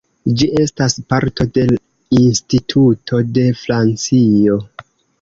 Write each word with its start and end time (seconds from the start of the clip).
Ĝi 0.39 0.45
estas 0.61 0.95
parto 1.13 1.47
de 1.59 1.67
Instituto 2.21 3.23
de 3.39 3.47
Francio. 3.63 4.63